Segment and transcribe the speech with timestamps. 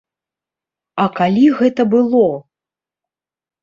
[1.05, 2.27] А калі гэта было?